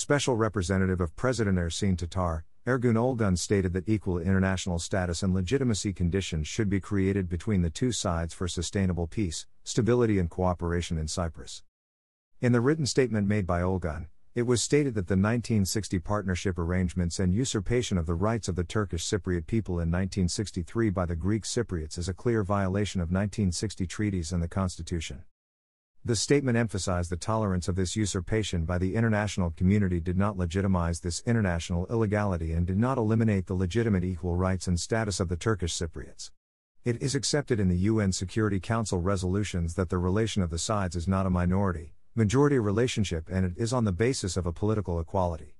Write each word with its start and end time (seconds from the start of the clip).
Special 0.00 0.34
Representative 0.34 0.98
of 1.02 1.14
President 1.14 1.58
Ersin 1.58 1.94
Tatar, 1.94 2.46
Ergun 2.66 2.96
Olgun 2.96 3.36
stated 3.36 3.74
that 3.74 3.86
equal 3.86 4.18
international 4.18 4.78
status 4.78 5.22
and 5.22 5.34
legitimacy 5.34 5.92
conditions 5.92 6.48
should 6.48 6.70
be 6.70 6.80
created 6.80 7.28
between 7.28 7.60
the 7.60 7.68
two 7.68 7.92
sides 7.92 8.32
for 8.32 8.48
sustainable 8.48 9.06
peace, 9.06 9.46
stability, 9.62 10.18
and 10.18 10.30
cooperation 10.30 10.96
in 10.96 11.06
Cyprus. 11.06 11.64
In 12.40 12.52
the 12.52 12.62
written 12.62 12.86
statement 12.86 13.28
made 13.28 13.46
by 13.46 13.60
Olgun, 13.60 14.06
it 14.34 14.44
was 14.44 14.62
stated 14.62 14.94
that 14.94 15.06
the 15.06 15.16
1960 15.16 15.98
partnership 15.98 16.58
arrangements 16.58 17.18
and 17.18 17.34
usurpation 17.34 17.98
of 17.98 18.06
the 18.06 18.14
rights 18.14 18.48
of 18.48 18.56
the 18.56 18.64
Turkish 18.64 19.04
Cypriot 19.04 19.46
people 19.46 19.74
in 19.74 19.90
1963 19.90 20.88
by 20.88 21.04
the 21.04 21.14
Greek 21.14 21.42
Cypriots 21.42 21.98
is 21.98 22.08
a 22.08 22.14
clear 22.14 22.42
violation 22.42 23.02
of 23.02 23.08
1960 23.08 23.86
treaties 23.86 24.32
and 24.32 24.42
the 24.42 24.48
Constitution. 24.48 25.24
The 26.02 26.16
statement 26.16 26.56
emphasized 26.56 27.10
the 27.10 27.18
tolerance 27.18 27.68
of 27.68 27.76
this 27.76 27.94
usurpation 27.94 28.64
by 28.64 28.78
the 28.78 28.94
international 28.94 29.50
community 29.50 30.00
did 30.00 30.16
not 30.16 30.38
legitimize 30.38 31.00
this 31.00 31.22
international 31.26 31.86
illegality 31.90 32.52
and 32.52 32.66
did 32.66 32.78
not 32.78 32.96
eliminate 32.96 33.46
the 33.46 33.54
legitimate 33.54 34.02
equal 34.02 34.34
rights 34.34 34.66
and 34.66 34.80
status 34.80 35.20
of 35.20 35.28
the 35.28 35.36
Turkish 35.36 35.76
Cypriots. 35.76 36.30
It 36.86 37.02
is 37.02 37.14
accepted 37.14 37.60
in 37.60 37.68
the 37.68 37.76
UN 37.76 38.12
Security 38.12 38.60
Council 38.60 38.98
resolutions 38.98 39.74
that 39.74 39.90
the 39.90 39.98
relation 39.98 40.42
of 40.42 40.48
the 40.48 40.58
sides 40.58 40.96
is 40.96 41.06
not 41.06 41.26
a 41.26 41.30
minority, 41.30 41.92
majority 42.14 42.58
relationship 42.58 43.28
and 43.30 43.44
it 43.44 43.52
is 43.58 43.74
on 43.74 43.84
the 43.84 43.92
basis 43.92 44.38
of 44.38 44.46
a 44.46 44.54
political 44.54 44.98
equality. 45.00 45.56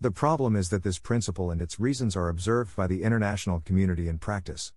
The 0.00 0.12
problem 0.12 0.54
is 0.54 0.68
that 0.68 0.84
this 0.84 1.00
principle 1.00 1.50
and 1.50 1.60
its 1.60 1.80
reasons 1.80 2.14
are 2.14 2.28
observed 2.28 2.76
by 2.76 2.86
the 2.86 3.02
international 3.02 3.58
community 3.58 4.06
in 4.06 4.18
practice. 4.18 4.72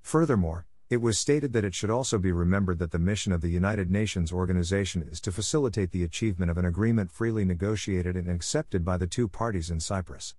Furthermore, 0.00 0.66
it 0.92 1.00
was 1.00 1.18
stated 1.18 1.54
that 1.54 1.64
it 1.64 1.74
should 1.74 1.88
also 1.88 2.18
be 2.18 2.32
remembered 2.32 2.78
that 2.78 2.90
the 2.90 2.98
mission 2.98 3.32
of 3.32 3.40
the 3.40 3.48
United 3.48 3.90
Nations 3.90 4.30
organization 4.30 5.08
is 5.10 5.22
to 5.22 5.32
facilitate 5.32 5.90
the 5.90 6.04
achievement 6.04 6.50
of 6.50 6.58
an 6.58 6.66
agreement 6.66 7.10
freely 7.10 7.46
negotiated 7.46 8.14
and 8.14 8.28
accepted 8.28 8.84
by 8.84 8.98
the 8.98 9.06
two 9.06 9.26
parties 9.26 9.70
in 9.70 9.80
Cyprus. 9.80 10.34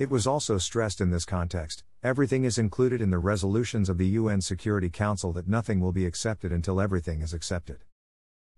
It 0.00 0.10
was 0.10 0.26
also 0.26 0.58
stressed 0.58 1.00
in 1.00 1.10
this 1.10 1.24
context 1.24 1.84
everything 2.02 2.42
is 2.42 2.58
included 2.58 3.00
in 3.00 3.10
the 3.10 3.18
resolutions 3.20 3.88
of 3.88 3.96
the 3.96 4.08
UN 4.08 4.40
Security 4.40 4.90
Council 4.90 5.32
that 5.34 5.46
nothing 5.46 5.78
will 5.78 5.92
be 5.92 6.04
accepted 6.04 6.50
until 6.50 6.80
everything 6.80 7.20
is 7.20 7.32
accepted. 7.32 7.84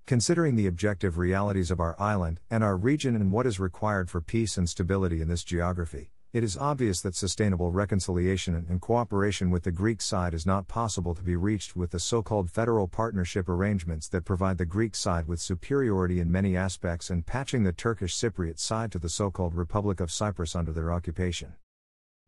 Considering 0.07 0.57
the 0.57 0.67
objective 0.67 1.19
realities 1.19 1.71
of 1.71 1.79
our 1.79 1.95
island 2.01 2.41
and 2.51 2.65
our 2.65 2.79
region 2.79 3.15
and 3.15 3.31
what 3.31 3.45
is 3.45 3.61
required 3.61 4.09
for 4.09 4.23
peace 4.23 4.57
and 4.57 4.67
stability 4.67 5.21
in 5.21 5.29
this 5.29 5.45
geography, 5.45 6.14
it 6.35 6.43
is 6.43 6.57
obvious 6.57 7.01
that 7.01 7.15
sustainable 7.15 7.71
reconciliation 7.71 8.67
and 8.69 8.81
cooperation 8.81 9.51
with 9.53 9.63
the 9.63 9.71
Greek 9.71 10.03
side 10.03 10.35
is 10.35 10.45
not 10.45 10.67
possible 10.67 11.15
to 11.15 11.23
be 11.23 11.37
reached 11.37 11.77
with 11.77 11.93
the 11.93 12.01
so 12.01 12.25
called 12.25 12.51
federal 12.51 12.89
partnership 12.89 13.49
arrangements 13.49 14.09
that 14.09 14.25
provide 14.25 14.59
the 14.59 14.67
Greek 14.67 14.97
side 14.97 15.29
with 15.29 15.41
superiority 15.41 16.19
in 16.19 16.33
many 16.33 16.57
aspects 16.57 17.09
and 17.09 17.25
patching 17.25 17.63
the 17.63 17.71
Turkish 17.71 18.17
Cypriot 18.17 18.59
side 18.59 18.91
to 18.91 18.99
the 18.99 19.09
so 19.09 19.31
called 19.31 19.55
Republic 19.55 20.01
of 20.01 20.11
Cyprus 20.11 20.57
under 20.57 20.73
their 20.73 20.93
occupation. 20.93 21.55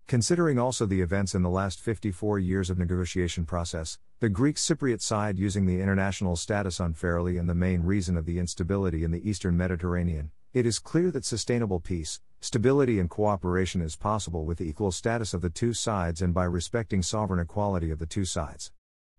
Considering 0.06 0.56
also 0.56 0.86
the 0.86 1.00
events 1.00 1.34
in 1.34 1.42
the 1.42 1.50
last 1.50 1.80
54 1.80 2.38
years 2.38 2.70
of 2.70 2.78
negotiation 2.78 3.44
process, 3.44 3.98
the 4.20 4.28
Greek 4.28 4.54
Cypriot 4.54 5.00
side 5.00 5.36
using 5.36 5.66
the 5.66 5.80
international 5.80 6.36
status 6.36 6.78
unfairly 6.78 7.38
and 7.38 7.48
the 7.48 7.56
main 7.56 7.82
reason 7.82 8.16
of 8.16 8.24
the 8.24 8.38
instability 8.38 9.02
in 9.02 9.10
the 9.10 9.28
eastern 9.28 9.56
Mediterranean, 9.56 10.30
it 10.54 10.64
is 10.64 10.78
clear 10.78 11.10
that 11.10 11.24
sustainable 11.24 11.80
peace, 11.80 12.20
stability, 12.46 13.00
and 13.00 13.10
cooperation 13.10 13.82
is 13.82 13.96
possible 13.96 14.44
with 14.44 14.58
the 14.58 14.68
equal 14.68 14.92
status 14.92 15.34
of 15.34 15.40
the 15.40 15.50
two 15.50 15.72
sides 15.72 16.22
and 16.22 16.32
by 16.32 16.44
respecting 16.44 17.02
sovereign 17.02 17.40
equality 17.40 17.90
of 17.90 17.98
the 17.98 18.06
two 18.06 18.24
sides. 18.24 18.70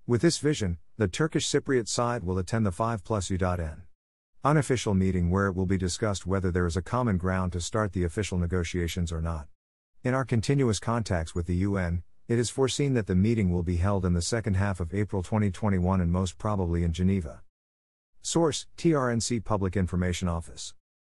With 0.08 0.22
this 0.22 0.38
vision, 0.38 0.78
the 0.98 1.10
Turkish 1.10 1.46
Cypriot 1.46 1.90
side 1.90 2.24
will 2.24 2.38
attend 2.38 2.66
the 2.66 2.72
5 2.72 3.04
plus 3.04 3.30
U.N. 3.30 3.84
unofficial 4.46 4.94
meeting 4.94 5.30
where 5.30 5.48
it 5.48 5.58
will 5.58 5.66
be 5.66 5.78
discussed 5.78 6.26
whether 6.26 6.52
there 6.52 6.66
is 6.66 6.78
a 6.78 6.82
common 6.82 7.18
ground 7.18 7.52
to 7.52 7.60
start 7.60 7.92
the 7.92 8.06
official 8.06 8.38
negotiations 8.38 9.12
or 9.12 9.22
not. 9.22 9.48
In 10.06 10.14
our 10.14 10.24
continuous 10.24 10.80
contacts 10.80 11.36
with 11.36 11.48
the 11.48 11.56
UN, 11.56 12.04
it 12.30 12.40
is 12.40 12.50
foreseen 12.50 12.94
that 12.94 13.08
the 13.08 13.16
meeting 13.16 13.52
will 13.52 13.64
be 13.64 13.76
held 13.76 14.06
in 14.06 14.14
the 14.14 14.22
second 14.22 14.54
half 14.54 14.80
of 14.80 14.94
April 14.94 15.22
2021 15.22 16.00
and 16.00 16.14
most 16.14 16.38
probably 16.38 16.86
in 16.86 16.94
Geneva. 16.94 17.42
Source 18.22 18.68
TRNC 18.78 19.44
Public 19.44 19.76
Information 19.76 20.30
Office 20.30 20.74